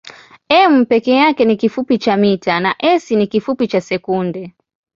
m 0.49 0.85
peke 0.85 1.11
yake 1.15 1.45
ni 1.45 1.55
kifupi 1.57 1.97
cha 1.97 2.17
mita 2.17 2.59
na 2.59 2.75
s 2.79 3.11
ni 3.11 3.27
kifupi 3.27 3.67
cha 3.67 3.81
sekunde. 3.81 4.53